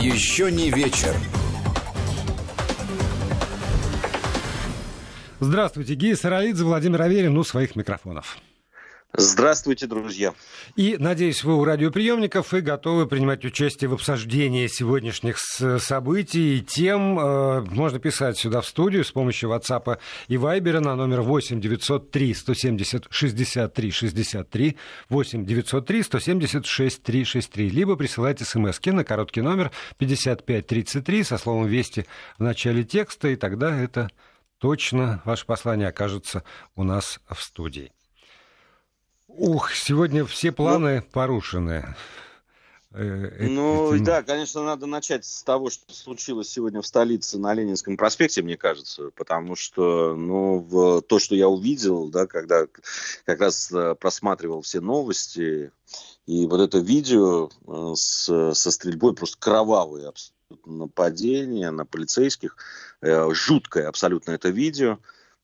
[0.00, 1.14] Еще не вечер.
[5.40, 8.38] Здравствуйте, Гия Сараидзе, Владимир Аверин у своих микрофонов.
[9.12, 10.34] Здравствуйте, друзья.
[10.76, 17.18] И, надеюсь, вы у радиоприемников и готовы принимать участие в обсуждении сегодняшних событий и тем.
[17.18, 22.34] Э, можно писать сюда в студию с помощью WhatsApp и Viber на номер 8 903
[22.34, 24.76] 170 63 63
[25.08, 27.68] 8 903 170 6363.
[27.68, 32.06] Либо присылайте смс на короткий номер 5533 со словом «Вести»
[32.38, 34.08] в начале текста, и тогда это
[34.58, 36.44] точно ваше послание окажется
[36.76, 37.90] у нас в студии.
[39.36, 41.94] Ух, сегодня все планы ну, порушены.
[42.92, 44.04] Э, ну этим...
[44.04, 48.56] да, конечно, надо начать с того, что случилось сегодня в столице на Ленинском проспекте, мне
[48.56, 52.66] кажется, потому что, ну, в то, что я увидел, да, когда
[53.24, 55.70] как раз э, просматривал все новости,
[56.26, 60.36] и вот это видео э, с, со стрельбой просто кровавое абсолютно
[60.66, 62.56] нападение на полицейских,
[63.00, 64.98] жуткое абсолютно это видео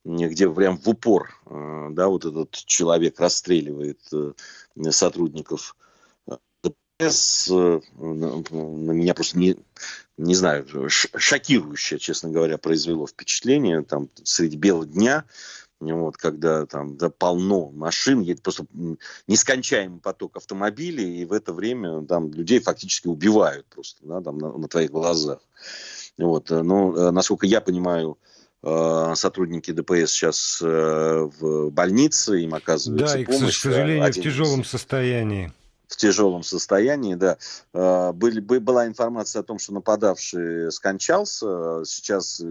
[0.06, 4.32] где прям в упор, э, да, вот этот человек расстреливает э,
[4.90, 5.76] сотрудников
[6.28, 9.56] э, ДПС, на меня просто не,
[10.16, 15.24] не знаю, шокирующее, честно говоря, произвело впечатление, там, среди бела дня,
[15.80, 18.64] вот, когда там да, полно машин, едет просто
[19.26, 24.56] нескончаемый поток автомобилей, и в это время там людей фактически убивают просто да, там, на,
[24.56, 25.40] на твоих глазах.
[26.16, 28.35] Вот, но, насколько я понимаю, Э,
[29.14, 33.40] сотрудники ДПС сейчас э, в больнице, им оказывается да, помощь.
[33.40, 35.52] Да, и, к сожалению, в тяжелом состоянии.
[35.86, 37.38] В тяжелом состоянии, да.
[37.72, 41.84] Э, были, была информация о том, что нападавший скончался.
[41.84, 42.42] Сейчас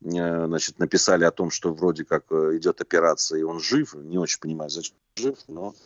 [0.00, 3.94] значит, написали о том, что вроде как идет операция, и он жив.
[3.94, 5.76] Не очень понимаю, зачем жив, но,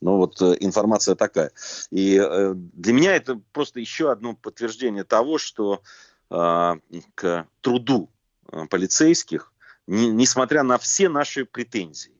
[0.00, 1.50] но вот информация такая.
[1.90, 2.16] И
[2.54, 5.82] для меня это просто еще одно подтверждение того, что
[6.28, 8.15] к труду Э,
[8.70, 9.52] полицейских,
[9.86, 12.12] не, несмотря на все наши претензии,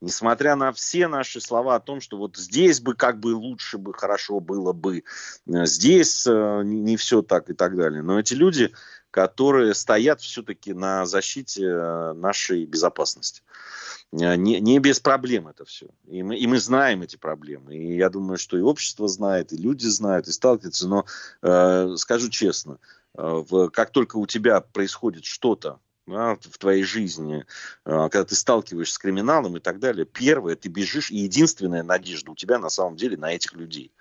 [0.00, 3.94] несмотря на все наши слова о том, что вот здесь бы как бы лучше бы,
[3.94, 8.02] хорошо было бы, э, здесь э, не, все так и так далее.
[8.02, 8.72] Но эти люди,
[9.10, 11.64] которые стоят все-таки на защите
[12.14, 13.42] нашей безопасности.
[14.12, 15.88] Не, не без проблем это все.
[16.06, 17.74] И мы, и мы знаем эти проблемы.
[17.76, 20.86] И я думаю, что и общество знает, и люди знают, и сталкиваются.
[20.86, 21.06] Но
[21.42, 27.40] э, скажу честно, Э, в, как только у тебя происходит что-то да, в твоей жизни,
[27.40, 27.44] э,
[27.84, 32.36] когда ты сталкиваешься с криминалом и так далее, первое, ты бежишь, и единственная надежда у
[32.36, 33.92] тебя на самом деле на этих людей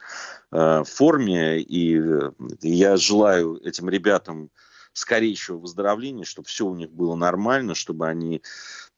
[0.51, 1.59] э, в форме.
[1.61, 1.99] И
[2.61, 4.51] я желаю этим ребятам
[4.95, 8.41] скорейшего выздоровления, чтобы все у них было нормально, чтобы они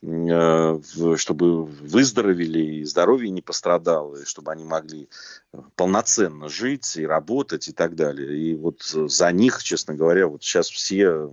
[0.03, 0.79] Э,
[1.15, 5.09] чтобы выздоровели и здоровье не пострадало, и чтобы они могли
[5.53, 8.37] э, полноценно жить и работать и так далее.
[8.37, 11.31] И вот за них, честно говоря, вот сейчас все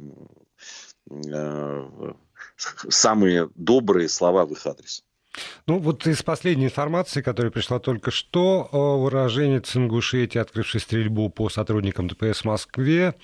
[1.11, 2.13] э,
[2.89, 5.05] самые добрые слова в их адрес.
[5.67, 12.09] Ну, вот из последней информации, которая пришла только что, уроженец Ингушетии, открывший стрельбу по сотрудникам
[12.09, 13.15] ДПС в Москве,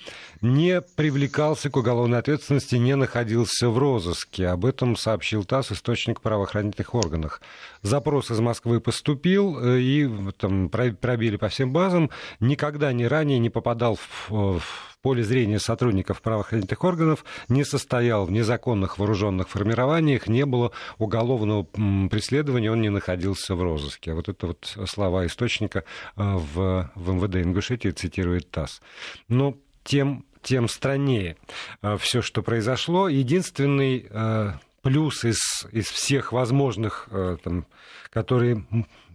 [0.41, 4.49] не привлекался к уголовной ответственности, не находился в розыске.
[4.49, 7.43] Об этом сообщил ТАСС, источник правоохранительных органах.
[7.82, 12.10] Запрос из Москвы поступил, э, и там пробили по всем базам.
[12.41, 18.31] Никогда ни ранее не попадал в, в поле зрения сотрудников правоохранительных органов, не состоял в
[18.31, 21.65] незаконных вооруженных формированиях, не было уголовного
[22.09, 24.15] преследования, он не находился в розыске.
[24.15, 25.83] Вот это вот слова источника э,
[26.16, 28.81] в, в МВД Ингушетии цитирует ТАСС.
[29.28, 31.37] Но тем, тем страннее
[31.82, 33.09] э, все, что произошло.
[33.09, 37.09] Единственный э, плюс из, из всех возможных,
[37.44, 37.67] там,
[38.11, 38.65] которые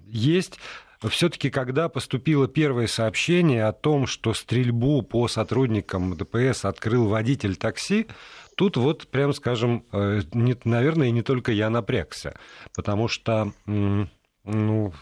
[0.07, 0.59] есть,
[1.09, 8.07] все-таки, когда поступило первое сообщение о том, что стрельбу по сотрудникам ДПС открыл водитель такси,
[8.55, 10.21] тут вот, прям скажем, э,
[10.63, 12.37] наверное, и не только я напрягся,
[12.73, 14.93] потому что, ну,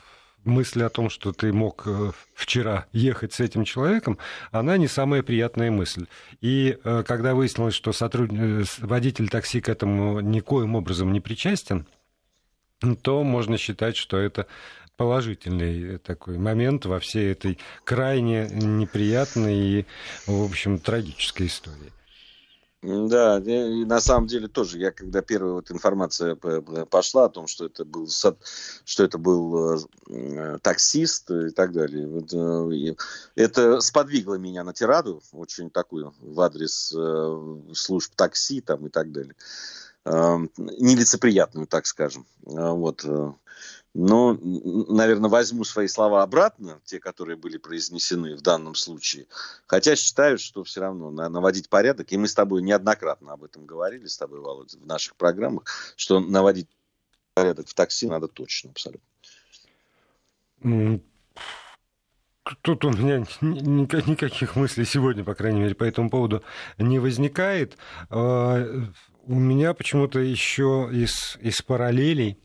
[0.44, 4.18] мысль о том, что ты мог э, вчера ехать с этим человеком,
[4.52, 6.08] она не самая приятная мысль.
[6.42, 11.88] И э, когда выяснилось, что сотрудник, водитель такси к этому никоим образом не причастен,
[13.02, 14.48] то можно считать, что это
[14.98, 19.86] положительный такой момент во всей этой крайне неприятной и,
[20.28, 21.92] в общем, трагической истории.
[22.84, 27.66] Да, и на самом деле тоже, я когда первая вот информация пошла о том, что
[27.66, 29.80] это был, что это был
[30.10, 32.96] э, таксист и так далее, э,
[33.36, 39.14] это сподвигло меня на тираду, очень такую, в адрес э, служб такси там и так
[39.14, 39.36] далее.
[40.06, 42.26] Нелицеприятную, так скажем.
[42.42, 43.06] Вот.
[43.94, 49.28] Но, наверное, возьму свои слова обратно, те, которые были произнесены в данном случае.
[49.68, 53.66] Хотя считаю, что все равно надо наводить порядок, и мы с тобой неоднократно об этом
[53.66, 56.68] говорили, с тобой, Володя, в наших программах, что наводить
[57.36, 59.08] порядок в такси надо точно, абсолютно.
[62.62, 66.44] Тут у меня никаких мыслей сегодня, по крайней мере, по этому поводу
[66.78, 67.78] не возникает.
[68.10, 68.62] А,
[69.26, 72.38] у меня почему-то еще из, из параллелей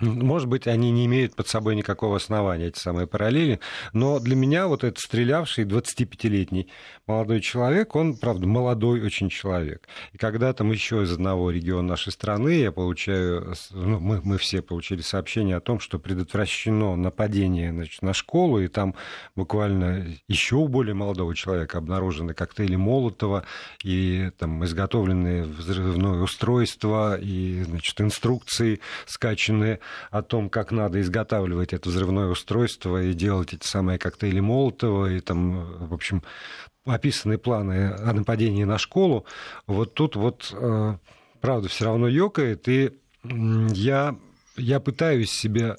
[0.00, 3.58] может быть, они не имеют под собой никакого основания, эти самые параллели,
[3.92, 6.68] но для меня вот этот стрелявший 25-летний
[7.06, 9.88] молодой человек, он, правда, молодой очень человек.
[10.12, 14.62] И когда там еще из одного региона нашей страны я получаю, ну, мы, мы все
[14.62, 18.94] получили сообщение о том, что предотвращено нападение значит, на школу, и там
[19.34, 23.44] буквально еще у более молодого человека обнаружены коктейли Молотова
[23.82, 29.80] и там изготовленные взрывное устройство и значит, инструкции скачанные
[30.10, 35.20] о том, как надо изготавливать это взрывное устройство и делать эти самые коктейли Молотова, и
[35.20, 36.22] там, в общем,
[36.86, 39.24] описаны планы о нападении на школу,
[39.66, 40.96] вот тут вот, э,
[41.40, 42.92] правда, все равно ёкает, и
[43.24, 44.16] я,
[44.56, 45.76] я пытаюсь себе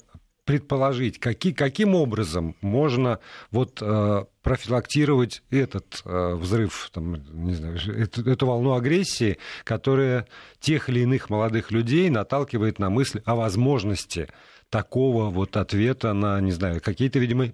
[0.50, 3.20] предположить, какие, каким образом можно
[3.52, 10.26] вот, э, профилактировать этот э, взрыв, там, не знаю, эту, эту волну агрессии, которая
[10.58, 14.26] тех или иных молодых людей наталкивает на мысль о возможности
[14.70, 17.52] такого вот ответа на, не знаю, какие-то, видимо,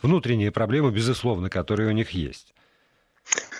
[0.00, 2.54] внутренние проблемы, безусловно, которые у них есть.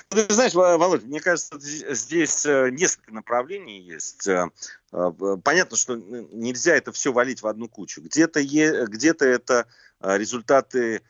[0.09, 4.27] Ты знаешь, Володь, мне кажется, здесь э, несколько направлений есть.
[4.27, 4.49] Э,
[4.93, 8.01] э, понятно, что нельзя это все валить в одну кучу.
[8.01, 9.67] Где-то где это
[10.01, 11.03] результаты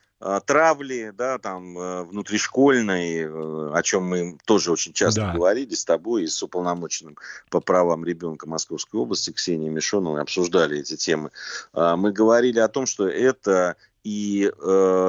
[0.47, 1.77] травли, да, там,
[2.09, 3.29] внутришкольной,
[3.73, 5.33] о чем мы тоже очень часто да.
[5.33, 7.17] говорили с тобой и с уполномоченным
[7.51, 11.31] по правам ребенка Московской области Ксенией Мишоновой, обсуждали эти темы.
[11.73, 14.51] Мы говорили о том, что это и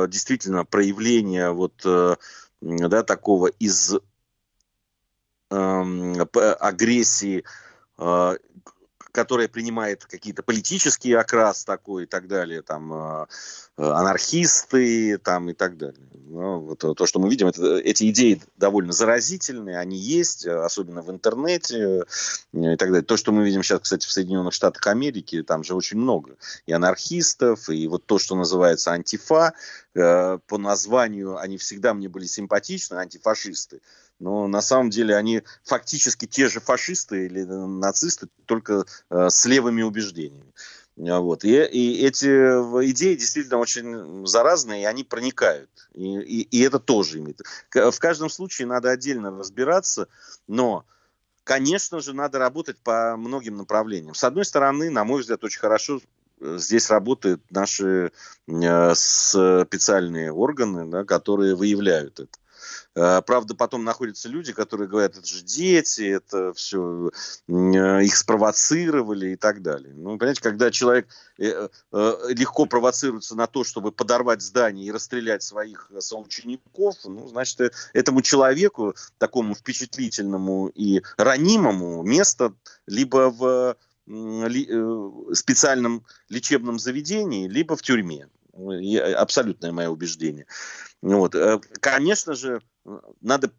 [0.08, 1.88] действительно проявление вот
[2.62, 3.96] да, такого из
[5.52, 6.22] э,
[6.60, 7.44] агрессии,
[7.98, 8.38] э,
[9.12, 13.26] которая принимает какие-то политические окрас такой и так далее, там э,
[13.78, 16.00] анархисты там и так далее.
[16.12, 21.10] Ну, вот то, что мы видим, это, эти идеи довольно заразительные, они есть, особенно в
[21.10, 22.06] интернете
[22.54, 23.02] и так далее.
[23.02, 26.36] То, что мы видим сейчас, кстати, в Соединенных Штатах Америки, там же очень много
[26.68, 29.54] и анархистов, и вот то, что называется антифа,
[29.96, 33.82] э, по названию они всегда мне были симпатичны, антифашисты
[34.20, 39.82] но на самом деле они фактически те же фашисты или нацисты, только э, с левыми
[39.82, 40.54] убеждениями.
[41.08, 41.46] А, вот.
[41.46, 42.28] И, и эти
[42.92, 45.70] идеи действительно очень заразные, и они проникают.
[45.94, 47.42] И, и, и это тоже имеет.
[47.74, 50.08] В каждом случае надо отдельно разбираться,
[50.48, 50.86] но,
[51.44, 54.14] конечно же, надо работать по многим направлениям.
[54.14, 56.02] С одной стороны, на мой взгляд, очень хорошо
[56.42, 58.12] э, здесь работают наши
[58.48, 62.38] э, специальные органы, да, которые выявляют это.
[62.96, 67.12] Э, правда, потом находятся люди, которые говорят, это же дети, это все
[67.48, 69.94] э, их спровоцировали и так далее.
[69.94, 71.08] Ну, понимаете, когда человек
[71.38, 78.22] э, легко провоцируется на то, чтобы подорвать здание и расстрелять своих соучеников, ну, значит, этому
[78.22, 82.54] человеку, такому впечатлительному и ранимому, место
[82.88, 83.76] либо в
[85.34, 88.28] специальном лечебном заведении, либо в тюрьме.
[89.16, 90.46] Абсолютное мое убеждение.
[91.02, 91.36] Вот.
[91.80, 92.62] Конечно же,
[93.22, 93.52] надо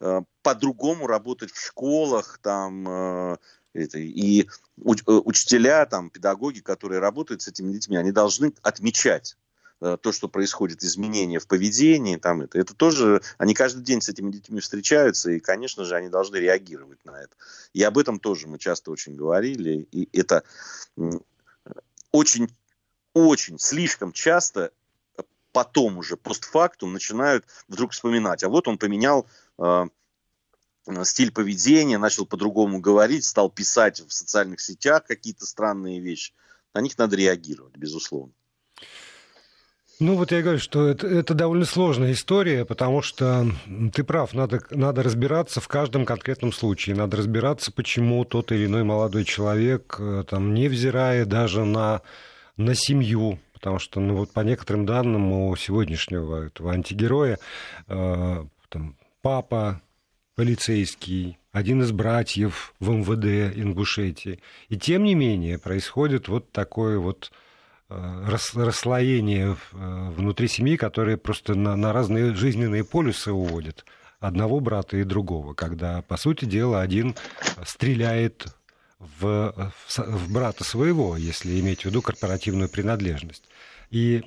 [0.00, 3.36] э, по-другому работать в школах, там, э,
[3.74, 9.36] это, и уч, э, учителя, там, педагоги, которые работают с этими детьми, они должны отмечать
[9.80, 14.32] то, что происходит, изменения в поведении, там это, это тоже, они каждый день с этими
[14.32, 17.36] детьми встречаются, и, конечно же, они должны реагировать на это.
[17.74, 20.42] И об этом тоже мы часто очень говорили, и это
[22.10, 22.48] очень,
[23.26, 24.70] очень, слишком часто
[25.52, 29.26] потом уже, постфактум, начинают вдруг вспоминать, а вот он поменял
[29.58, 29.86] э,
[31.02, 36.32] стиль поведения, начал по-другому говорить, стал писать в социальных сетях какие-то странные вещи.
[36.74, 38.32] На них надо реагировать, безусловно.
[40.00, 43.50] Ну вот я говорю, что это, это довольно сложная история, потому что
[43.92, 48.84] ты прав, надо, надо разбираться в каждом конкретном случае, надо разбираться, почему тот или иной
[48.84, 52.02] молодой человек, э, там, невзирая даже на,
[52.58, 57.38] на семью, потому что, ну, вот по некоторым данным у сегодняшнего этого антигероя,
[57.86, 59.80] э, там, папа
[60.34, 64.40] полицейский, один из братьев в МВД Ингушетии.
[64.68, 67.32] И тем не менее происходит вот такое вот
[67.88, 73.84] э, расслоение э, внутри семьи, которое просто на, на разные жизненные полюсы уводит
[74.20, 77.14] одного брата и другого, когда, по сути дела, один
[77.64, 78.46] стреляет
[78.98, 83.44] в, в брата своего, если иметь в виду корпоративную принадлежность.
[83.90, 84.24] И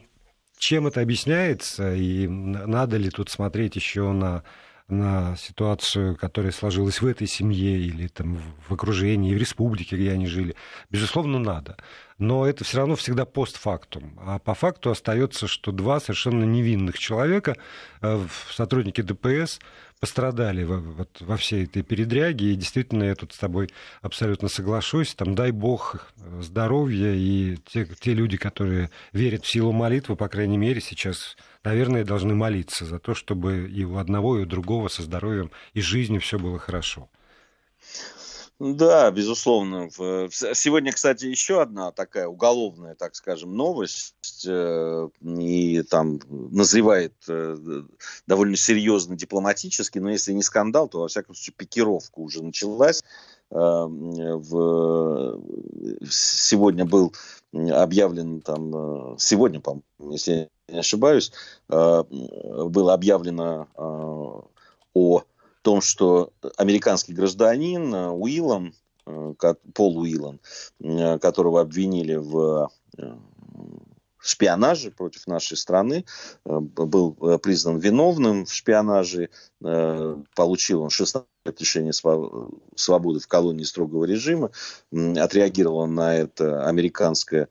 [0.58, 4.44] чем это объясняется, и надо ли тут смотреть еще на
[4.92, 10.28] на ситуацию, которая сложилась в этой семье или там в окружении, в республике, где они
[10.28, 10.56] жили,
[10.90, 11.78] безусловно, надо.
[12.18, 14.20] Но это все равно всегда постфактум.
[14.22, 17.56] А по факту остается, что два совершенно невинных человека,
[18.02, 19.60] э, сотрудники ДПС,
[20.02, 23.70] пострадали во, вот, во всей этой передряге, и действительно я тут с тобой
[24.02, 30.16] абсолютно соглашусь, там дай бог здоровья, и те, те люди, которые верят в силу молитвы,
[30.16, 34.46] по крайней мере, сейчас, наверное, должны молиться за то, чтобы и у одного, и у
[34.48, 37.08] другого со здоровьем и жизнью все было хорошо.
[38.64, 39.90] Да, безусловно.
[39.90, 47.58] Сегодня, кстати, еще одна такая уголовная, так скажем, новость, э, и там назревает э,
[48.28, 53.02] довольно серьезно дипломатически, но если не скандал, то, во всяком случае, пикировка уже началась.
[53.50, 53.88] Э,
[56.08, 57.16] сегодня был
[57.52, 60.32] объявлен там, сегодня, по если
[60.68, 61.34] я не ошибаюсь,
[61.68, 63.68] было объявлено
[64.94, 65.24] о
[65.62, 68.74] том, что американский гражданин э, Уиллан,
[69.06, 69.34] э,
[69.74, 70.40] Пол Уиллан,
[70.80, 72.70] э, которого обвинили в
[74.20, 76.06] шпионаже против нашей страны,
[76.46, 79.30] был признан виновным в шпионаже,
[80.36, 81.92] получил он 16 лет лишения
[82.76, 84.52] свободы в колонии строгого режима,
[84.92, 87.48] отреагировал на это американское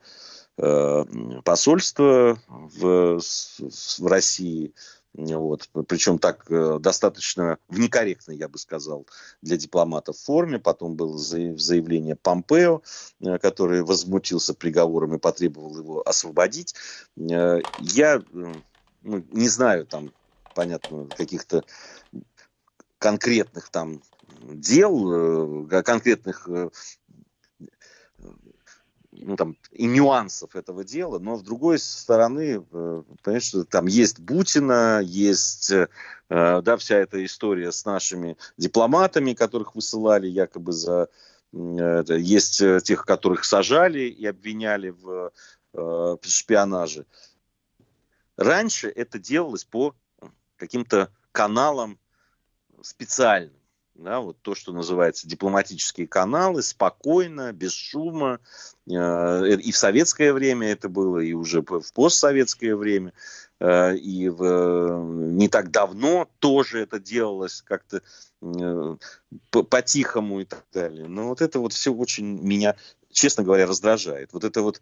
[0.57, 4.73] посольство в, в России,
[5.15, 5.69] вот.
[5.89, 9.07] Причем так э, достаточно в некорректной, я бы сказал,
[9.43, 10.59] для дипломатов форме.
[10.59, 12.83] Потом было заявление Помпео,
[13.21, 16.75] э, который возмутился приговором и потребовал его освободить.
[17.19, 18.55] Э, я ну,
[19.03, 20.13] не знаю там,
[20.55, 21.65] понятно, каких-то
[22.99, 24.03] конкретных там
[24.43, 26.49] дел, конкретных
[29.23, 35.01] ну, там, и нюансов этого дела, но с другой стороны, э, понимаешь, там есть Бутина,
[35.03, 35.89] есть э,
[36.29, 41.09] да, вся эта история с нашими дипломатами, которых высылали якобы за...
[41.53, 45.33] Есть э, тех, которых сажали и обвиняли в
[46.23, 47.07] шпионаже.
[48.37, 49.95] Раньше это делалось по
[50.57, 51.99] каким-то каналам
[52.83, 53.60] специальным
[54.01, 58.41] да, вот то, что называется дипломатические каналы, спокойно, без шума.
[58.91, 63.13] Э, и в советское время это было, и уже в постсоветское время,
[63.61, 68.03] э, и в, не так давно тоже это делалось как-то
[68.43, 68.97] э,
[69.51, 71.07] по-тихому и так далее.
[71.07, 72.77] Но вот это вот все очень меня,
[73.11, 74.33] честно говоря, раздражает.
[74.33, 74.81] Вот это вот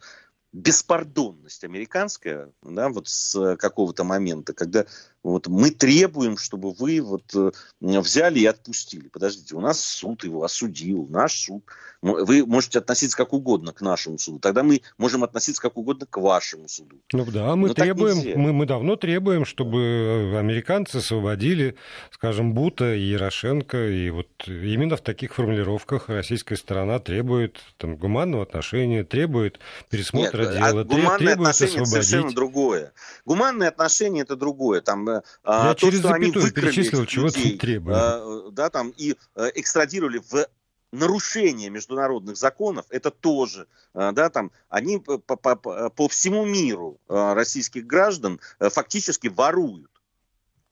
[0.53, 4.87] беспардонность американская, да, вот с какого-то момента, когда
[5.25, 9.09] вот мы требуем, чтобы вы вот э, взяли и отпустили.
[9.09, 11.65] Подождите, у нас суд его осудил, наш суд.
[12.01, 14.39] Вы можете относиться как угодно к нашему суду.
[14.39, 16.97] Тогда мы можем относиться как угодно к вашему суду.
[17.13, 21.75] Ну да, мы Но требуем, мы, мы давно требуем, чтобы э, американцы освободили,
[22.13, 23.89] скажем, Бута и Ярошенко.
[23.89, 29.59] И вот именно в таких формулировках российская сторона требует там, гуманного отношения, требует
[29.91, 32.09] пересмотра Нет, дела, гуманное требует отношение освободить.
[32.09, 32.93] совершенно другое.
[33.25, 34.81] Гуманное отношение это другое.
[34.83, 37.97] Там э, а, Я то, через что они перечислил, чего ты требуешь.
[37.99, 40.47] А, да, там, и а, экстрадировали в
[40.91, 47.87] нарушение международных законов, это тоже, а, да, там, они по, по, по всему миру российских
[47.87, 49.91] граждан фактически воруют.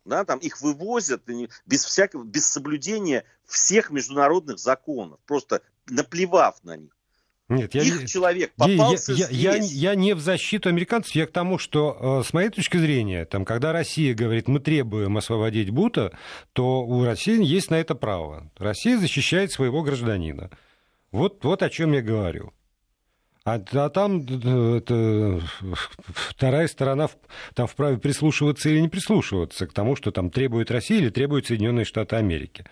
[0.04, 1.22] Да, там их вывозят
[1.66, 6.95] без всякого, без соблюдения всех международных законов, просто наплевав на них.
[7.48, 9.72] Нет, я, Их человек попался я, я, здесь.
[9.72, 13.24] Я, я не в защиту американцев, я к тому, что э, с моей точки зрения,
[13.24, 16.16] там, когда Россия говорит, мы требуем освободить Бута,
[16.52, 18.50] то у России есть на это право.
[18.58, 20.50] Россия защищает своего гражданина.
[21.12, 22.52] Вот, вот о чем я говорю.
[23.44, 25.40] А, а там э, это,
[26.08, 27.08] вторая сторона
[27.54, 31.84] там вправе прислушиваться или не прислушиваться к тому, что там требует Россия или требует Соединенные
[31.84, 32.66] Штаты Америки.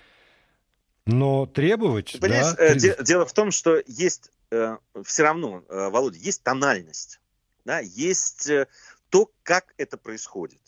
[1.07, 2.19] Но требовать...
[2.21, 7.21] Понимаешь, да, э, дело в том, что есть э, все равно, э, Володя, есть тональность,
[7.65, 8.67] да, есть э,
[9.11, 10.61] то, как это происходит.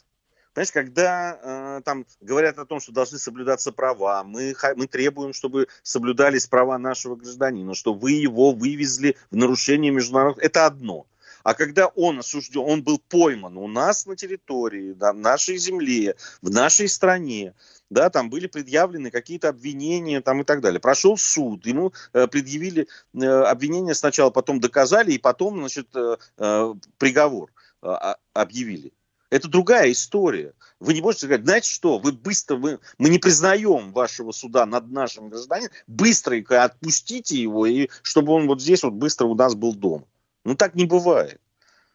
[0.56, 5.68] Понимаешь, когда э, там говорят о том, что должны соблюдаться права, мы, мы требуем, чтобы
[5.82, 10.42] соблюдались права нашего гражданина, что вы его вывезли в нарушение международных...
[10.42, 11.06] Это одно.
[11.42, 16.50] А когда он осужден, он был пойман у нас на территории, на нашей земле, в
[16.50, 17.54] нашей стране,
[17.90, 20.80] да, там были предъявлены какие-то обвинения там и так далее.
[20.80, 26.74] Прошел суд, ему э, предъявили э, обвинения сначала, потом доказали, и потом, значит, э, э,
[26.98, 27.50] приговор
[27.82, 27.94] э,
[28.32, 28.92] объявили.
[29.30, 30.52] Это другая история.
[30.78, 34.90] Вы не можете сказать, знаете что, вы быстро, вы, мы не признаем вашего суда над
[34.90, 39.74] нашим гражданином, быстренько отпустите его, и чтобы он вот здесь вот быстро у нас был
[39.74, 40.04] дома.
[40.44, 41.40] Ну так не бывает.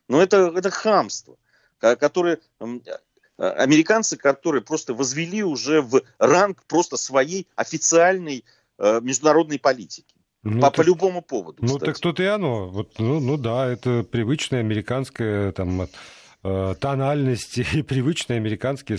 [0.09, 1.37] Но это, это хамство,
[1.79, 2.39] которое
[3.49, 8.45] американцы, которые просто возвели уже в ранг просто своей официальной
[8.77, 10.13] э, международной политики.
[10.43, 11.57] Ну, по, так, по любому поводу.
[11.61, 12.67] Ну так тут и оно.
[12.67, 15.87] Вот, ну, ну да, это привычная американская там,
[16.43, 18.97] э, тональность и привычные американские,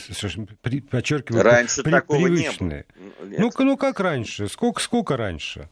[0.91, 2.87] подчеркиваю, раньше при, такого привычные.
[3.23, 3.51] Не было.
[3.59, 4.49] Ну, ну как раньше?
[4.49, 5.69] Сколько, сколько раньше?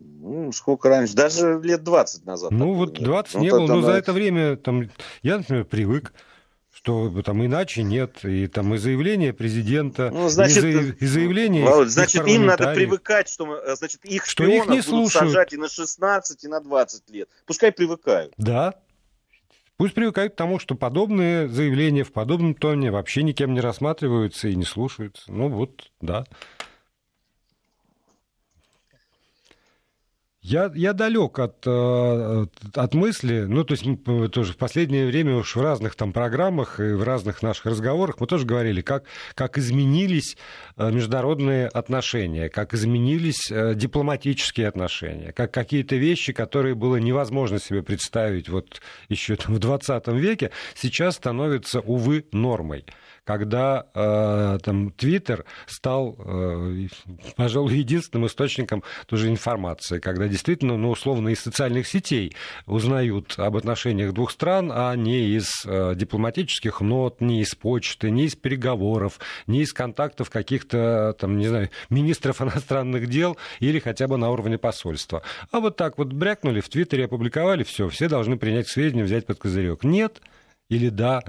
[0.00, 1.14] Ну, сколько раньше?
[1.14, 2.50] Даже лет 20 назад.
[2.52, 4.90] Ну, вот 20 не, не было, но за это время там,
[5.22, 6.12] я, например, привык
[6.78, 11.64] что там иначе нет, и там и заявление президента, ну, значит, и, заяв, и заявление
[11.64, 15.32] Володь, Значит, им надо привыкать, что э, значит, их что их не будут слушают.
[15.32, 17.28] сажать и на 16, и на 20 лет.
[17.46, 18.32] Пускай привыкают.
[18.36, 18.74] Да,
[19.76, 24.56] Пусть привыкают к тому, что подобные заявления в подобном тоне вообще никем не рассматриваются и
[24.56, 25.32] не слушаются.
[25.32, 26.26] Ну вот, да.
[30.40, 35.34] Я, я далек от, э, от мысли, ну, то есть мы тоже в последнее время
[35.34, 39.02] уж в разных там программах и в разных наших разговорах мы тоже говорили, как,
[39.34, 40.36] как изменились
[40.76, 47.82] э, международные отношения, как изменились э, дипломатические отношения, как какие-то вещи, которые было невозможно себе
[47.82, 52.84] представить вот еще там, в 20 веке, сейчас становятся, увы, нормой
[53.28, 56.86] когда э, там Твиттер стал, э,
[57.36, 64.14] пожалуй, единственным источником тоже информации, когда действительно, ну, условно, из социальных сетей узнают об отношениях
[64.14, 69.60] двух стран, а не из э, дипломатических нот, не из почты, не из переговоров, не
[69.60, 75.20] из контактов каких-то, там, не знаю, министров иностранных дел или хотя бы на уровне посольства.
[75.50, 79.26] А вот так вот брякнули, в Твиттере опубликовали, все, все должны принять к сведению, взять
[79.26, 79.84] под козырек.
[79.84, 80.22] Нет
[80.70, 81.22] или да.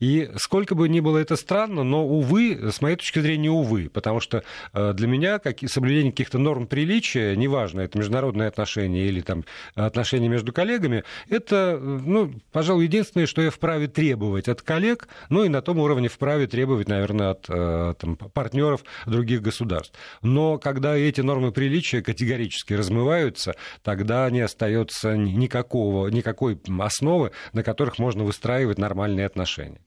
[0.00, 4.20] И сколько бы ни было это странно, но, увы, с моей точки зрения, увы, потому
[4.20, 9.44] что э, для меня как, соблюдение каких-то норм приличия, неважно, это международные отношения или там,
[9.74, 15.48] отношения между коллегами, это, ну, пожалуй, единственное, что я вправе требовать от коллег, ну и
[15.48, 19.98] на том уровне вправе требовать, наверное, от э, там, партнеров других государств.
[20.22, 27.98] Но когда эти нормы приличия категорически размываются, тогда не остается никакого, никакой основы, на которых
[27.98, 29.80] можно выстраивать нормальные отношения.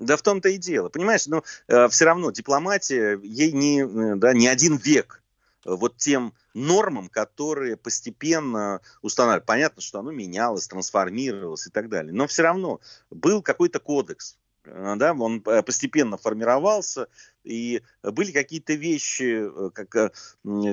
[0.00, 0.88] Да в том-то и дело.
[0.88, 5.22] Понимаешь, но ну, э, все равно дипломатия, ей не, э, да, не один век
[5.66, 9.44] э, вот тем нормам, которые постепенно устанавливали.
[9.44, 12.14] Понятно, что оно менялось, трансформировалось и так далее.
[12.14, 17.08] Но все равно был какой-то кодекс, да, он постепенно формировался,
[17.44, 20.14] и были какие-то вещи, как,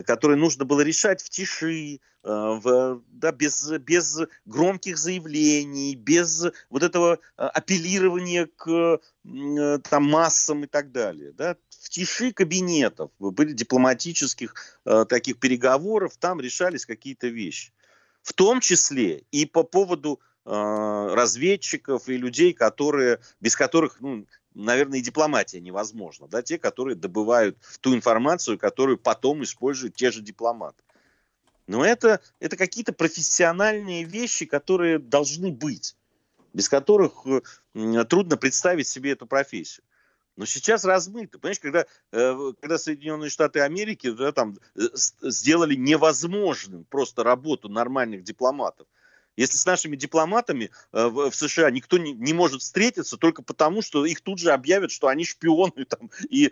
[0.06, 7.20] которые нужно было решать в тиши, в, да, без, без громких заявлений, без вот этого
[7.38, 11.32] апеллирования к Э, там массам и так далее.
[11.34, 11.58] Да?
[11.70, 14.54] В тиши кабинетов, были дипломатических
[14.86, 17.74] э, таких переговоров, там решались какие-то вещи.
[18.22, 25.00] В том числе и по поводу э, разведчиков и людей, которые, без которых, ну, наверное,
[25.00, 26.28] и дипломатия невозможна.
[26.28, 26.42] Да?
[26.42, 30.82] Те, которые добывают ту информацию, которую потом используют те же дипломаты.
[31.68, 35.98] Но это, это какие-то профессиональные вещи, которые должны быть
[36.58, 39.84] без которых э, трудно представить себе эту профессию.
[40.36, 41.38] Но сейчас размыто.
[41.38, 48.24] Понимаешь, когда, э, когда Соединенные Штаты Америки да, там, э, сделали невозможным просто работу нормальных
[48.24, 48.88] дипломатов.
[49.38, 54.40] Если с нашими дипломатами в США никто не, может встретиться только потому, что их тут
[54.40, 56.52] же объявят, что они шпионы, там, и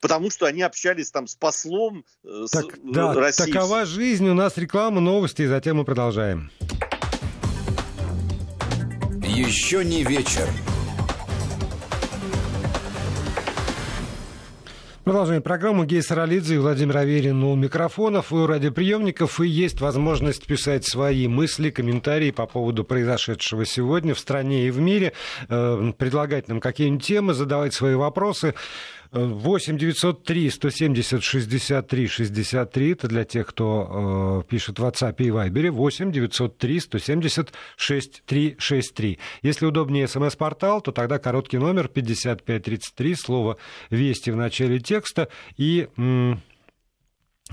[0.00, 2.04] потому что они общались там с послом
[2.52, 3.52] так, с, да, России.
[3.52, 6.50] Такова жизнь, у нас реклама, новости, и затем мы продолжаем.
[9.24, 10.48] Еще не вечер.
[15.06, 15.84] Продолжаем программу.
[15.84, 19.40] Гей Саралидзе и Владимир Аверин у микрофонов и у радиоприемников.
[19.40, 24.80] И есть возможность писать свои мысли, комментарии по поводу произошедшего сегодня в стране и в
[24.80, 25.12] мире,
[25.48, 28.54] э, предлагать нам какие-нибудь темы, задавать свои вопросы.
[29.12, 32.92] 8 903 170 63 63.
[32.92, 35.70] Это для тех, кто э, пишет в WhatsApp и Viber.
[35.70, 39.18] 8 903 170 6363.
[39.42, 43.56] Если удобнее смс-портал, то тогда короткий номер 5533, слово
[43.90, 45.28] «Вести» в начале текста.
[45.56, 46.40] И м-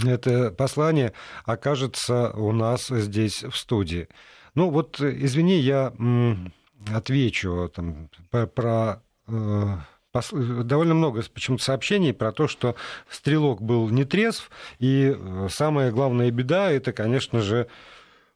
[0.03, 1.13] это послание
[1.45, 4.07] окажется у нас здесь в студии.
[4.55, 6.51] Ну вот, извини, я м-
[6.93, 8.47] отвечу там, про...
[8.47, 9.75] про э,
[10.21, 12.76] довольно много почему-то сообщений про то, что
[13.10, 14.49] стрелок был не трезв,
[14.80, 17.67] и э, самая главная беда это, конечно же,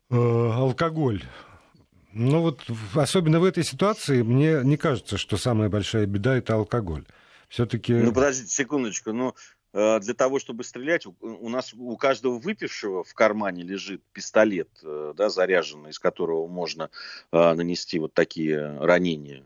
[0.09, 1.23] э, алкоголь.
[2.13, 2.61] Ну вот,
[2.95, 7.05] особенно в этой ситуации, мне не кажется, что самая большая беда– это алкоголь.
[7.47, 7.93] Все-таки...
[7.93, 9.13] Ну, подождите секундочку.
[9.13, 9.35] Ну,
[9.73, 15.29] э, для того, чтобы стрелять, у нас у каждого выпившего в кармане лежит пистолет, да,
[15.29, 16.89] заряженный, из которого можно
[17.31, 19.43] нанести вот такие ранения.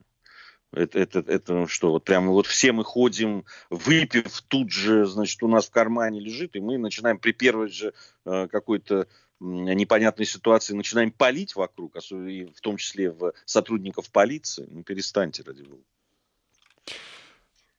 [0.74, 5.48] Это, это, это что, вот прямо вот все мы ходим, выпив, тут же, значит, у
[5.48, 9.08] нас в кармане лежит, и мы начинаем при первой же какой-то
[9.42, 14.68] непонятной ситуации начинаем палить вокруг, в том числе в сотрудников полиции.
[14.70, 15.82] Ну, перестаньте, ради бога.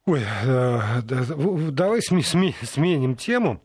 [0.04, 1.02] Ой, э,
[1.70, 3.62] давай сменим тему.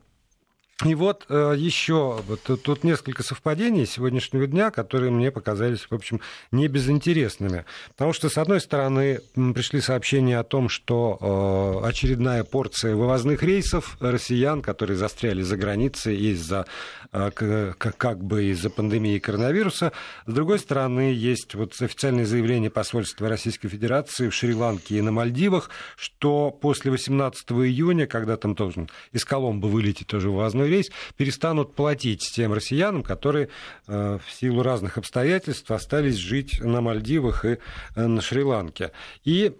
[0.85, 6.21] И вот э, еще вот, тут несколько совпадений сегодняшнего дня, которые мне показались, в общем,
[6.51, 7.65] не безинтересными.
[7.89, 13.97] Потому что, с одной стороны, пришли сообщения о том, что э, очередная порция вывозных рейсов
[13.99, 16.67] россиян, которые застряли за границей из-за
[17.11, 19.93] э, как бы из-за пандемии коронавируса.
[20.27, 25.71] С другой стороны, есть вот официальное заявление посольства Российской Федерации в Шри-Ланке и на Мальдивах,
[25.95, 32.29] что после 18 июня, когда там должен из Коломбо вылететь тоже вывозной рейс, перестанут платить
[32.33, 33.49] тем россиянам, которые
[33.87, 37.57] э, в силу разных обстоятельств остались жить на Мальдивах и
[37.95, 38.91] э, на Шри-Ланке.
[39.23, 39.53] И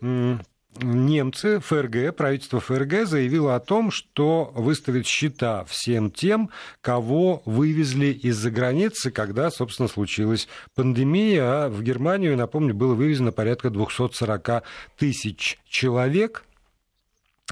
[0.82, 6.50] немцы, ФРГ, правительство ФРГ заявило о том, что выставит счета всем тем,
[6.82, 11.66] кого вывезли из-за границы, когда, собственно, случилась пандемия.
[11.66, 14.64] А в Германию, напомню, было вывезено порядка 240
[14.98, 16.44] тысяч человек.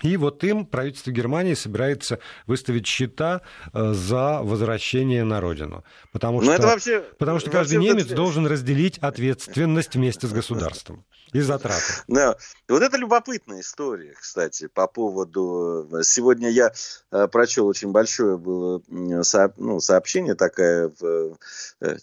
[0.02, 3.42] И вот им правительство Германии собирается выставить счета
[3.74, 5.84] э, за возвращение на родину.
[6.12, 11.84] Потому что, вообще, потому что каждый немец должен разделить ответственность вместе с государством и затраты.
[12.08, 12.38] Да,
[12.70, 15.90] вот это любопытная история, кстати, по поводу...
[16.04, 16.72] Сегодня я
[17.12, 21.96] э, прочел очень большое было ну, сообщение, такая э,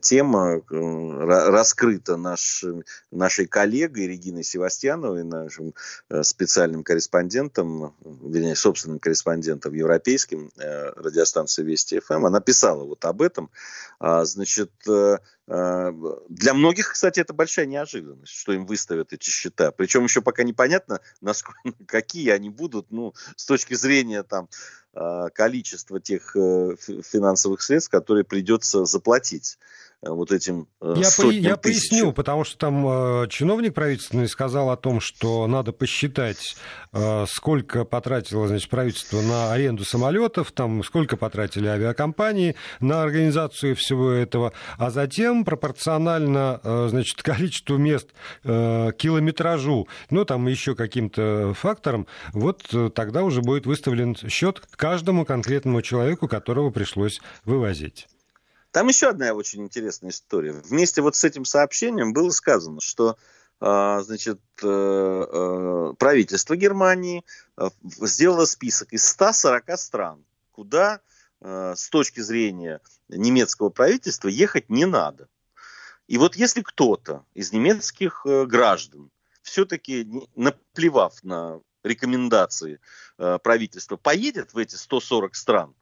[0.00, 2.64] тема раскрыта наш,
[3.10, 5.74] нашей коллегой Региной Севастьяновой, нашим
[6.22, 12.26] специальным корреспондентом, вернее, собственным корреспондентом европейским э, радиостанции Вести ФМ.
[12.26, 13.50] Она писала вот об этом.
[14.00, 15.18] А, значит, э, э,
[15.48, 19.72] для многих, кстати, это большая неожиданность, что им выставят эти счета.
[19.72, 24.48] Причем еще пока непонятно, насколько, какие они будут, ну, с точки зрения там
[24.94, 29.58] э, количества тех э, финансовых средств, которые придется заплатить.
[30.00, 34.70] Э, вот этим э, я, по, я поясню, потому что там э, чиновник правительственный сказал
[34.70, 36.56] о том, что надо посчитать,
[36.92, 44.10] э, сколько потратило значит, правительство на аренду самолетов, там, сколько потратили авиакомпании на организацию всего
[44.10, 48.08] этого, а затем пропорционально э, значит, количеству мест,
[48.44, 55.24] э, километражу, ну там еще каким-то фактором, вот э, тогда уже будет выставлен счет каждому
[55.24, 58.06] конкретному человеку, которого пришлось вывозить.
[58.78, 60.52] Там еще одна очень интересная история.
[60.52, 63.18] Вместе вот с этим сообщением было сказано, что
[63.58, 67.24] а, значит, э, э, правительство Германии
[67.56, 67.70] э,
[68.02, 71.00] сделало список из 140 стран, куда
[71.40, 75.28] с точки зрения немецкого правительства ехать не надо.
[76.06, 79.10] И вот если кто-то из немецких граждан
[79.42, 82.80] все-таки, наплевав на рекомендации
[83.16, 85.74] правительства, поедет в эти 140 стран,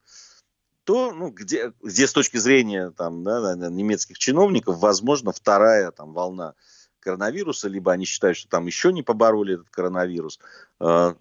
[0.87, 6.55] то, ну, где, где с точки зрения там, да, немецких чиновников, возможно, вторая там, волна
[7.01, 10.39] коронавируса, либо они считают, что там еще не побороли этот коронавирус,
[10.79, 11.15] э,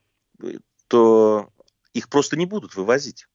[0.88, 1.49] то
[1.93, 3.28] их просто не будут вывозить.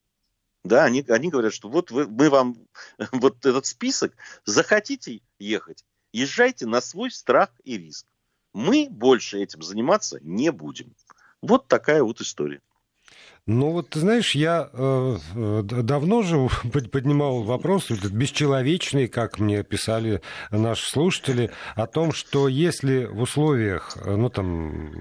[0.63, 2.55] Да, они, они говорят, что вот вы, мы вам
[3.11, 4.13] вот этот список,
[4.45, 8.07] захотите ехать, езжайте на свой страх и риск.
[8.53, 10.95] Мы больше этим заниматься не будем.
[11.41, 12.61] Вот такая вот история.
[13.47, 15.17] Ну вот, ты знаешь, я э,
[15.63, 16.47] давно же
[16.91, 23.97] поднимал вопрос, этот бесчеловечный, как мне писали наши слушатели, о том, что если в условиях,
[23.97, 24.91] э, ну там,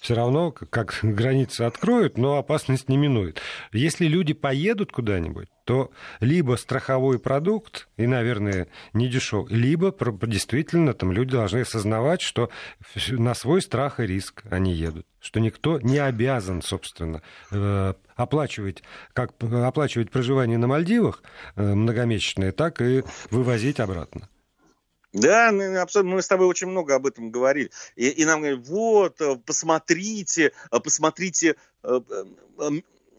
[0.00, 3.40] все равно, как границы откроют, но опасность не минует.
[3.72, 9.94] Если люди поедут куда-нибудь, то либо страховой продукт, и, наверное, не дешев, либо
[10.26, 12.50] действительно там люди должны осознавать, что
[13.10, 18.82] на свой страх и риск они едут, что никто не обязан, собственно, э, оплачивать,
[19.14, 21.22] как оплачивать проживание на Мальдивах
[21.56, 24.28] э, многомесячное, так и вывозить обратно.
[25.12, 25.52] Да.
[25.52, 27.70] Мы с тобой очень много об этом говорили.
[27.96, 31.56] И, и нам говорят, вот, э, посмотрите, посмотрите,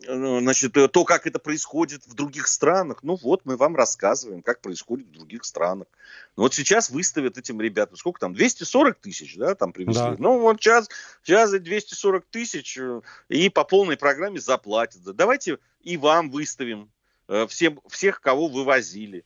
[0.08, 3.00] значит, то, как это происходит в других странах.
[3.04, 5.88] Ну вот, мы вам рассказываем, как происходит в других странах.
[6.36, 9.94] Ну вот сейчас выставят этим ребятам, сколько там, 240 тысяч, да, там привезли.
[9.94, 10.16] Да.
[10.20, 10.90] Ну вот сейчас,
[11.24, 12.78] сейчас 240 тысяч
[13.30, 15.02] и по полной программе заплатят.
[15.04, 16.90] Давайте и вам выставим
[17.48, 19.26] всем, всех, кого вывозили.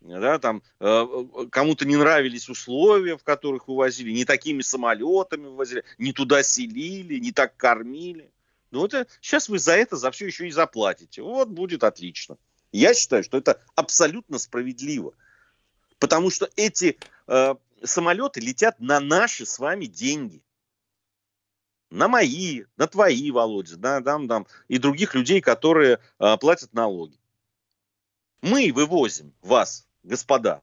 [0.00, 1.06] да, там э,
[1.50, 7.32] кому-то не нравились условия, в которых вывозили, не такими самолетами вывозили, не туда селили, не
[7.32, 8.30] так кормили.
[8.72, 11.22] Ну вот сейчас вы за это, за все еще и заплатите.
[11.22, 12.38] Вот будет отлично.
[12.72, 15.12] Я считаю, что это абсолютно справедливо.
[15.98, 17.54] Потому что эти э,
[17.84, 20.42] самолеты летят на наши с вами деньги.
[21.90, 27.20] На мои, на твои, Володя, да, там, там, и других людей, которые э, платят налоги.
[28.40, 30.62] Мы вывозим вас господа,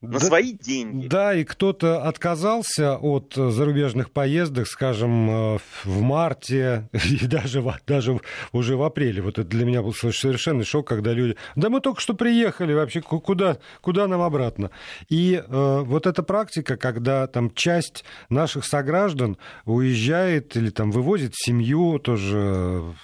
[0.00, 1.08] на да, свои деньги.
[1.08, 8.20] Да, и кто-то отказался от зарубежных поездок, скажем, э, в марте и даже, даже
[8.52, 9.22] уже в апреле.
[9.22, 11.36] Вот это для меня был совершенно шок, когда люди...
[11.56, 14.70] Да мы только что приехали, вообще куда, куда нам обратно?
[15.08, 21.98] И э, вот эта практика, когда там часть наших сограждан уезжает или там вывозит семью
[21.98, 22.94] тоже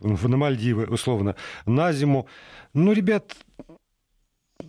[0.00, 2.28] на Мальдивы, условно, на зиму.
[2.74, 3.34] Ну, ребят,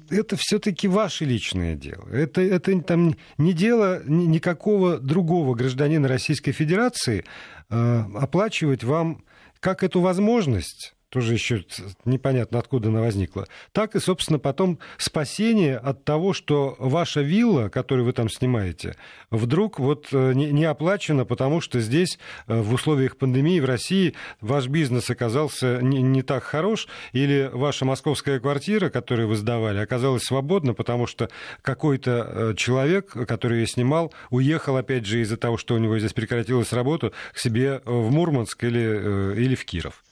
[0.10, 2.08] это все-таки ваше личное дело.
[2.12, 7.24] Это, это там не дело никакого другого гражданина Российской Федерации
[7.70, 9.24] э, оплачивать вам
[9.60, 11.63] как эту возможность тоже еще
[12.04, 18.06] непонятно откуда она возникла, так и, собственно, потом спасение от того, что ваша вилла, которую
[18.06, 18.96] вы там снимаете,
[19.32, 24.68] вдруг вот э, не, оплачена, потому что здесь э, в условиях пандемии в России ваш
[24.68, 30.74] бизнес оказался не, не так хорош, или ваша московская квартира, которую вы сдавали, оказалась свободна,
[30.74, 31.30] потому что
[31.62, 36.13] какой-то э, человек, который ее снимал, уехал, опять же, из-за того, что у него здесь
[36.13, 40.04] прекратилась работа, к себе в Мурманск или, или в Киров.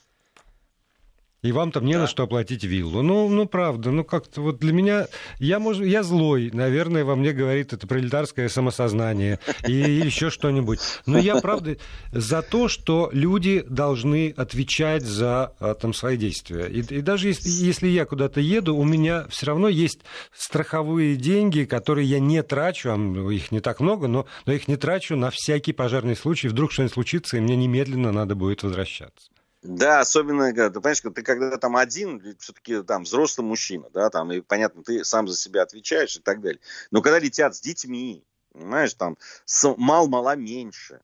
[1.44, 2.00] И вам там не да.
[2.00, 3.02] на что оплатить виллу.
[3.02, 7.32] Ну, ну правда, ну как-то вот для меня, я, может, я злой, наверное, во мне
[7.32, 10.78] говорит это пролетарское самосознание и еще что-нибудь.
[11.04, 11.76] Но я, правда,
[12.12, 16.64] за то, что люди должны отвечать за а, там, свои действия.
[16.64, 20.00] И, и даже если, если я куда-то еду, у меня все равно есть
[20.34, 22.96] страховые деньги, которые я не трачу, а
[23.30, 26.48] их не так много, но, но их не трачу на всякий пожарный случай.
[26.48, 29.28] Вдруг что-нибудь случится, и мне немедленно надо будет возвращаться.
[29.64, 34.42] Да, особенно, ты понимаешь, ты когда там один, все-таки там взрослый мужчина, да, там, и
[34.42, 36.60] понятно, ты сам за себя отвечаешь и так далее.
[36.90, 38.22] Но когда летят с детьми,
[38.52, 41.00] понимаешь, там, с мал-мала меньше,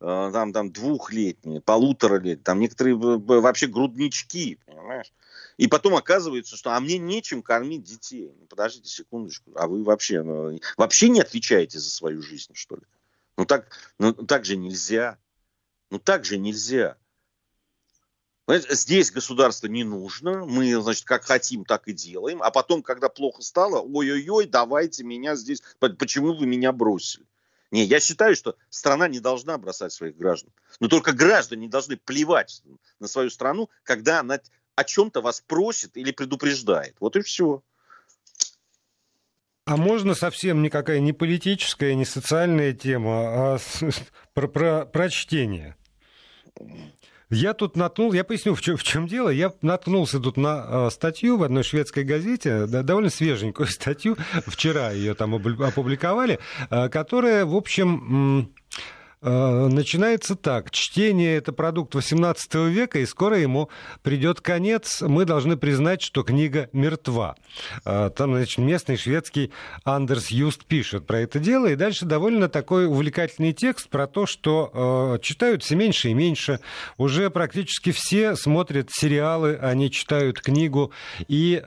[0.00, 5.10] э, там, там, двухлетние, полуторалетние, там некоторые вообще груднички, понимаешь?
[5.56, 8.34] И потом оказывается, что а мне нечем кормить детей.
[8.38, 12.82] Ну, подождите секундочку, а вы вообще, ну, вообще не отвечаете за свою жизнь, что ли?
[13.38, 15.16] Ну так, ну так же нельзя.
[15.90, 16.98] Ну так же нельзя.
[18.48, 23.40] Здесь государство не нужно, мы, значит, как хотим, так и делаем, а потом, когда плохо
[23.42, 27.24] стало, ой-ой-ой, давайте меня здесь, почему вы меня бросили?
[27.70, 30.52] Не, я считаю, что страна не должна бросать своих граждан.
[30.78, 32.62] Но только граждане должны плевать
[33.00, 34.40] на свою страну, когда она
[34.74, 36.96] о чем-то вас просит или предупреждает.
[37.00, 37.62] Вот и все.
[39.64, 43.58] А можно совсем никакая не политическая, не социальная тема, а
[44.34, 45.76] про, про, про чтение?
[47.34, 49.30] Я тут наткнул, я поясню, в чем, в чем дело.
[49.30, 54.90] Я наткнулся тут на э, статью в одной шведской газете, да, довольно свеженькую статью, вчера
[54.90, 60.70] ее там опубликовали, э, которая, в общем, Э, начинается так.
[60.70, 63.68] Чтение– это продукт XVIII века, и скоро ему
[64.02, 65.02] придет конец.
[65.02, 67.36] Мы должны признать, что книга мертва.
[67.84, 69.52] Э, там, значит, местный шведский
[69.84, 75.18] Андерс Юст пишет про это дело, и дальше довольно такой увлекательный текст про то, что
[75.18, 76.60] э, читают все меньше и меньше.
[76.98, 80.92] Уже практически все смотрят сериалы, они читают книгу,
[81.28, 81.62] и...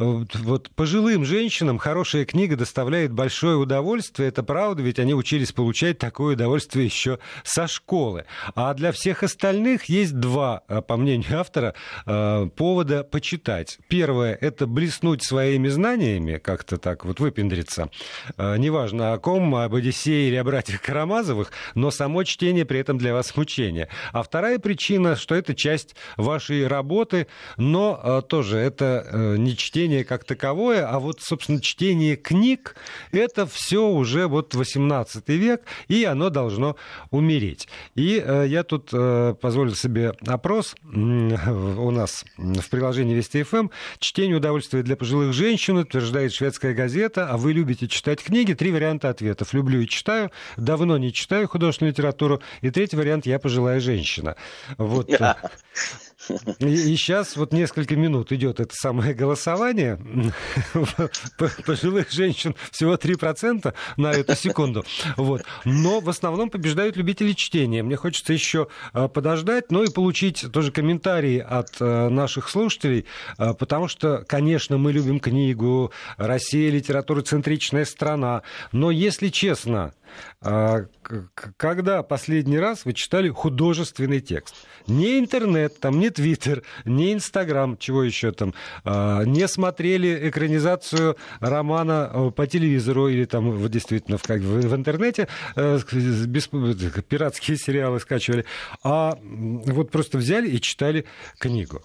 [0.00, 6.36] Вот пожилым женщинам хорошая книга доставляет большое удовольствие, это правда, ведь они учились получать такое
[6.36, 8.24] удовольствие еще со школы.
[8.54, 11.74] А для всех остальных есть два, э, по мнению автора,
[12.06, 13.78] э, повода почитать.
[13.88, 17.90] Первое– это блеснуть своими знаниями, как-то так вот выпендриться.
[18.38, 22.96] Э, неважно о ком, об Одиссее или о братьях Карамазовых, но само чтение при этом
[22.96, 23.90] для вас мучение.
[24.12, 27.26] А вторая причина, что это часть вашей работы,
[27.58, 32.76] но тоже это не чтение чтение как таковое, а вот, собственно, чтение книг,
[33.10, 36.76] это все уже вот 18 век, и оно должно
[37.10, 37.66] умереть.
[37.96, 43.68] И э, я тут э, позволил себе опрос э, у нас в приложении Вести ФМ.
[43.98, 47.28] Чтение удовольствия для пожилых женщин, утверждает шведская газета.
[47.28, 48.54] А вы любите читать книги?
[48.54, 49.52] Три варианта ответов.
[49.54, 52.40] Люблю и читаю, давно не читаю художественную литературу.
[52.60, 54.36] И третий вариант– я пожилая женщина.
[54.78, 55.10] Вот.
[56.58, 59.98] И, и сейчас вот несколько минут идет это самое голосование.
[61.66, 64.84] Пожилых женщин всего 3% на эту секунду.
[65.16, 65.42] Вот.
[65.64, 67.82] Но в основном побеждают любители чтения.
[67.82, 73.06] Мне хочется еще а, подождать, ну и получить тоже комментарии от а, наших слушателей,
[73.36, 79.92] а, потому что, конечно, мы любим книгу, Россия литературоцентричная страна, но если честно,
[80.42, 80.86] а,
[81.56, 84.54] когда последний раз вы читали художественный текст?
[84.86, 92.10] Не интернет, там, не Твиттер, не Инстаграм, чего еще там, а, не смотрели экранизацию романа
[92.12, 95.78] э, по телевизору или там действительно в, как, в, в интернете э,
[96.26, 98.44] без, пиратские сериалы скачивали,
[98.82, 101.06] а вот просто взяли и читали
[101.38, 101.82] книгу.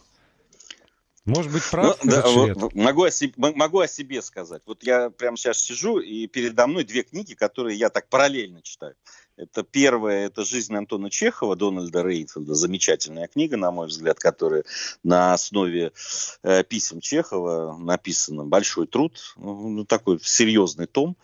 [1.26, 4.62] Может быть, прав ну, да, вот, могу, о себе, могу о себе сказать.
[4.68, 8.94] Вот я прямо сейчас сижу, и передо мной две книги, которые я так параллельно читаю.
[9.38, 12.54] Это первая, это «Жизнь Антона Чехова», Дональда Рейтфилда.
[12.54, 14.64] Замечательная книга, на мой взгляд, которая
[15.04, 15.92] на основе
[16.42, 18.46] э, писем Чехова написана.
[18.46, 21.18] Большой труд, ну, такой серьезный том.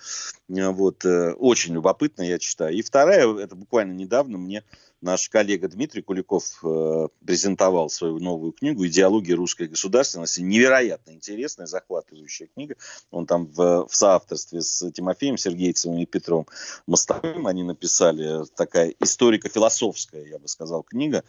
[0.49, 2.75] Вот, э, очень любопытно я читаю.
[2.75, 4.65] И вторая, это буквально недавно мне
[5.01, 10.41] наш коллега Дмитрий Куликов э, презентовал свою новую книгу «Идеология русской государственности».
[10.41, 12.75] Невероятно интересная, захватывающая книга.
[13.09, 16.47] Он там в, в соавторстве с Тимофеем Сергеевцем и Петром
[16.87, 21.23] Мостовым они написали такая историко-философская, я бы сказал, книга.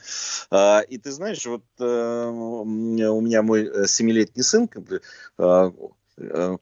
[0.50, 2.64] Э, и ты знаешь, вот э, у
[3.20, 4.68] меня мой э, семилетний сын
[5.38, 5.70] э, Э,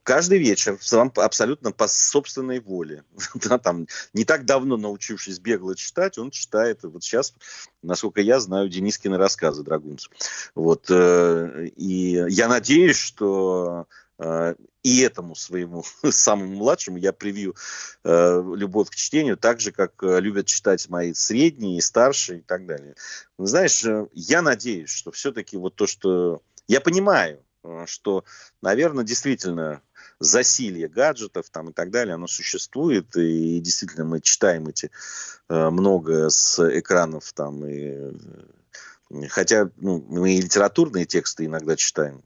[0.05, 0.79] каждый вечер,
[1.17, 3.05] абсолютно по собственной воле.
[3.35, 7.35] да, там, не так давно научившись бегло читать, он читает, вот сейчас,
[7.83, 10.13] насколько я знаю, Денискины рассказы драгунцев.
[10.55, 13.87] Вот, э, и я надеюсь, что
[14.19, 17.55] э, и этому своему самому младшему я привью
[18.05, 22.95] любовь к чтению, так же, как любят читать мои средние старшие и так далее.
[23.37, 26.41] Знаешь, я надеюсь, что все-таки вот то, что...
[26.67, 27.50] Я понимаю, Э,
[27.87, 28.25] что,
[28.63, 29.83] наверное, действительно
[30.19, 34.91] засилье гаджетов там и так далее, оно существует, и действительно мы читаем эти
[35.49, 38.13] э, много с экранов там, и,
[39.11, 42.23] э, хотя ну, мы и литературные тексты иногда читаем,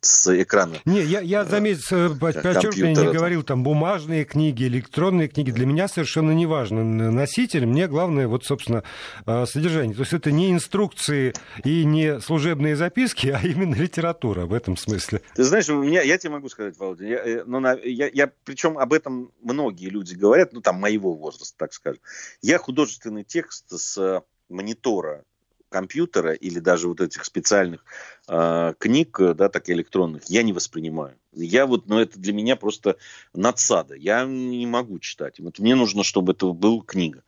[0.00, 0.76] с экрана.
[0.84, 5.50] Не, я, я заметил, подчеркиваю, не говорил там бумажные книги, электронные книги.
[5.50, 7.66] Для меня совершенно не важно носитель.
[7.66, 8.84] Мне главное, вот, собственно,
[9.26, 9.94] э, содержание.
[9.94, 15.22] То есть это не инструкции и не служебные записки, а именно литература в этом смысле.
[15.34, 18.78] Ты знаешь, у меня, я тебе могу сказать, Володя, я, э, ну, я, я, причем
[18.78, 22.00] об этом многие люди говорят, ну, там, моего возраста, так скажем.
[22.42, 25.24] Я художественный текст с монитора
[25.68, 27.84] компьютера или даже вот этих специальных
[28.28, 31.16] э, книг, да, так электронных, я не воспринимаю.
[31.32, 32.96] Я вот, ну это для меня просто
[33.34, 33.94] надсада.
[33.94, 35.38] Я не могу читать.
[35.40, 37.22] Вот мне нужно, чтобы это была книга.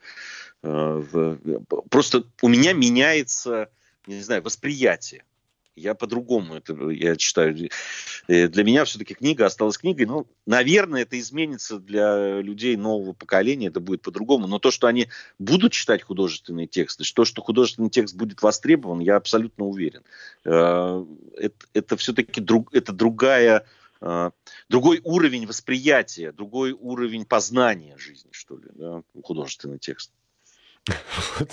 [0.63, 1.39] Э, в,
[1.89, 3.71] просто у меня меняется,
[4.07, 5.25] не знаю, восприятие
[5.81, 7.71] я по-другому это я читаю.
[8.29, 10.07] Э, для меня все-таки книга осталась книгой.
[10.07, 14.47] Ну, наверное, это изменится для людей нового поколения, это будет по-другому.
[14.47, 19.17] Но то, что они будут читать художественные тексты, то, что художественный текст будет востребован, я
[19.17, 20.03] абсолютно уверен.
[20.45, 21.05] Э,
[21.37, 23.67] это, это все-таки друг, это другая
[24.01, 24.31] э,
[24.69, 30.13] другой уровень восприятия, другой уровень познания жизни, что ли, да, художественный текст.
[31.39, 31.51] Вот.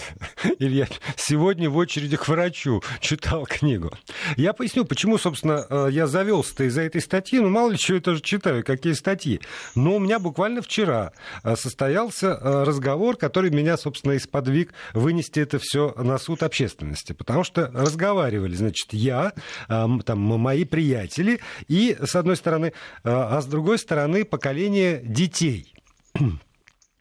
[0.59, 3.91] Илья сегодня в очереди к врачу читал книгу.
[4.35, 7.39] Я поясню, почему, собственно, э, я завелся-то из-за этой статьи.
[7.39, 9.41] Ну, мало ли, что я тоже читаю, какие статьи.
[9.75, 11.11] Но у меня буквально вчера
[11.43, 17.13] э, состоялся э, разговор, который меня, собственно, и сподвиг вынести это все на суд общественности.
[17.13, 19.33] Потому что разговаривали, значит, я,
[19.67, 22.73] там, мои приятели, и, с одной стороны,
[23.03, 25.73] а с другой стороны, поколение детей.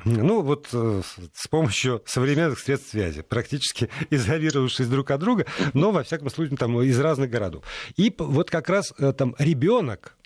[0.06, 1.02] Ну, вот э,
[1.34, 6.80] с помощью современных средств связи, практически изолировавшись друг от друга, но, во всяком случае, там
[6.80, 7.64] из разных городов.
[7.96, 10.16] И вот как раз э, там ребенок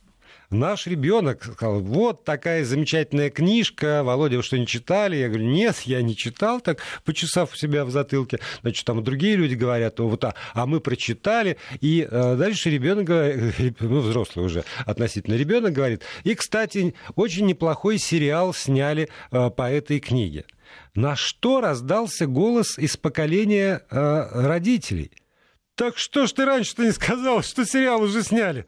[0.50, 5.16] наш ребенок сказал, вот такая замечательная книжка, Володя, вы что, не читали?
[5.16, 8.40] Я говорю, нет, я не читал, так, почесав себя в затылке.
[8.62, 13.76] Значит, там другие люди говорят, вот, а, а мы прочитали, и а, дальше ребенок говорит,
[13.80, 20.00] ну, взрослый уже относительно ребенок говорит, и, кстати, очень неплохой сериал сняли а, по этой
[20.00, 20.44] книге.
[20.94, 25.12] На что раздался голос из поколения а, родителей?
[25.76, 28.66] Так что ж ты раньше-то не сказал, что сериал уже сняли?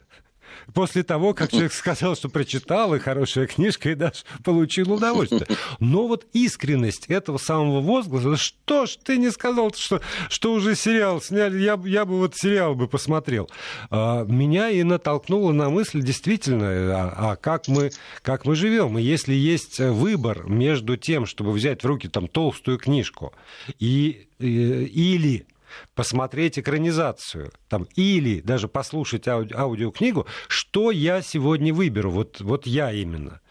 [0.75, 5.47] После того, как человек сказал, что прочитал, и хорошая книжка, и даже получил удовольствие.
[5.81, 11.21] Но вот искренность этого самого возгласа, что ж ты не сказал, что, что уже сериал
[11.21, 13.51] сняли, я, я бы вот сериал бы посмотрел,
[13.91, 17.91] а, меня и натолкнуло на мысль, действительно, а, а как, мы,
[18.23, 18.99] как мы живем.
[18.99, 23.33] И если есть выбор между тем, чтобы взять в руки там толстую книжку,
[23.79, 25.47] и, и или
[25.95, 32.91] посмотреть экранизацию там, или даже послушать ауди- аудиокнигу, что я сегодня выберу, вот, вот я
[32.93, 33.42] именно.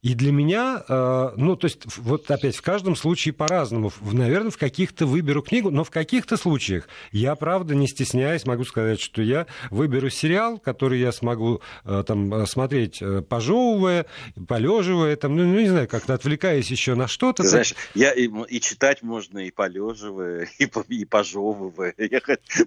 [0.00, 3.92] И для меня, э, ну, то есть, вот опять, в каждом случае по-разному.
[4.00, 9.00] Наверное, в каких-то выберу книгу, но в каких-то случаях я, правда, не стесняюсь, могу сказать,
[9.00, 14.06] что я выберу сериал, который я смогу э, там смотреть, э, пожевывая,
[14.46, 17.42] полеживая, там, ну, ну, не знаю, как-то отвлекаясь еще на что-то.
[17.42, 21.94] Ты знаешь, я и, и читать можно и полеживая, и, и пожевывая.
[21.98, 22.20] Я,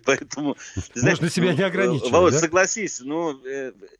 [0.04, 0.58] поэтому,
[0.94, 2.12] знаешь, можно себя не ограничивать.
[2.12, 2.40] Володь, да?
[2.40, 3.40] согласись, ну,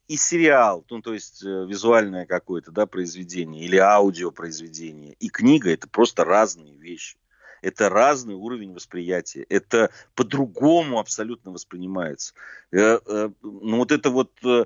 [0.08, 5.88] и сериал, ну, то есть визуальное какое-то, да, произведение, произведение или аудиопроизведение и книга это
[5.88, 7.18] просто разные вещи.
[7.62, 9.46] Это разный уровень восприятия.
[9.48, 12.34] Это по-другому абсолютно воспринимается.
[12.72, 14.66] Э, э, ну вот это вот, э,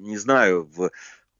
[0.00, 0.90] не знаю, в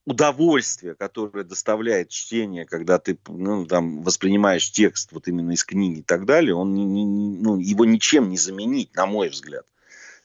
[0.06, 6.04] удовольствие, которое доставляет чтение, когда ты ну, там, воспринимаешь текст вот именно из книги и
[6.04, 9.66] так далее, он ну, его ничем не заменить, на мой взгляд.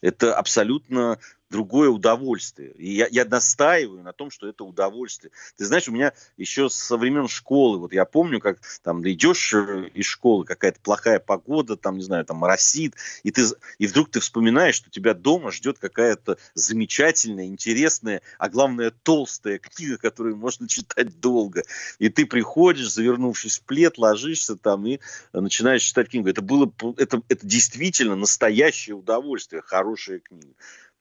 [0.02, 1.18] Это абсолютно
[1.50, 2.72] другое удовольствие.
[2.72, 5.32] И я, я настаиваю на том, что это удовольствие.
[5.56, 9.90] Ты знаешь, у меня еще со времен школы, вот я помню, как там идешь э,
[9.94, 13.46] из школы, какая-то плохая погода, там, не знаю, там моросит, и, ты,
[13.78, 19.98] и вдруг ты вспоминаешь, что тебя дома ждет какая-то замечательная, интересная, а главное, толстая книга,
[19.98, 21.64] которую можно читать долго.
[22.00, 25.00] И ты приходишь, завернувшись в плед, ложишься там и
[25.32, 26.30] начинаешь читать книгу.
[26.30, 30.54] Это было, это, это действительно настоящее удовольствие, хорошая книга.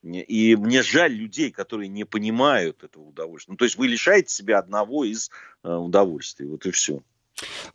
[0.07, 3.53] И мне жаль людей, которые не понимают этого удовольствия.
[3.53, 5.31] Ну, то есть вы лишаете себя одного из
[5.63, 6.47] э, удовольствий.
[6.47, 7.03] Вот и все.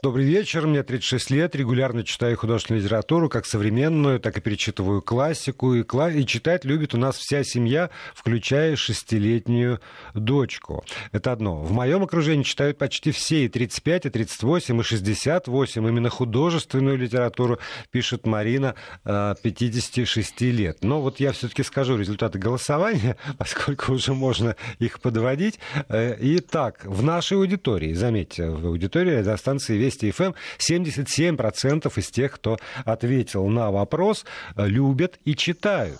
[0.01, 5.75] Добрый вечер, мне 36 лет, регулярно читаю художественную литературу, как современную, так и перечитываю классику,
[5.75, 6.09] и, кла...
[6.09, 9.79] и читать любит у нас вся семья, включая шестилетнюю
[10.15, 10.83] дочку.
[11.11, 11.57] Это одно.
[11.57, 17.59] В моем окружении читают почти все, и 35, и 38, и 68, именно художественную литературу
[17.91, 20.79] пишет Марина, 56 э, лет.
[20.81, 25.59] Но вот я все-таки скажу результаты голосования, поскольку уже можно их подводить.
[25.87, 32.31] Э, итак, в нашей аудитории, заметьте, в аудитории достаточно станции Вести ФМ 77% из тех,
[32.31, 34.25] кто ответил на вопрос,
[34.55, 35.99] э, любят и читают.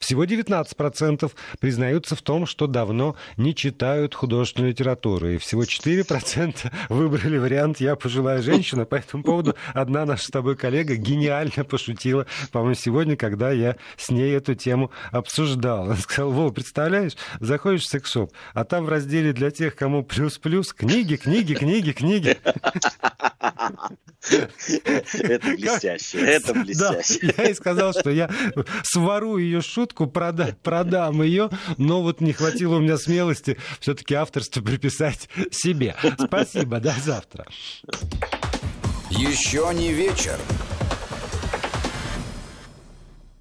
[0.00, 1.30] Всего 19%
[1.60, 5.28] признаются в том, что давно не читают художественную литературу.
[5.28, 8.86] И всего 4% выбрали вариант «Я пожилая женщина».
[8.86, 14.10] По этому поводу одна наша с тобой коллега гениально пошутила, по-моему, сегодня, когда я с
[14.10, 15.84] ней эту тему обсуждал.
[15.84, 20.72] Она сказала, Вова, представляешь, заходишь в секс-шоп, а там в разделе для тех, кому плюс-плюс,
[20.72, 22.38] книги, книги, книги, книги.
[24.30, 27.18] Это блестяще, это блестяще.
[27.22, 28.30] Да, я и сказал, что я
[28.82, 31.48] сворую ее шутку, прода, продам ее,
[31.78, 35.96] но вот не хватило у меня смелости все-таки авторство приписать себе.
[36.18, 37.46] Спасибо, до завтра.
[39.10, 40.38] Еще не вечер.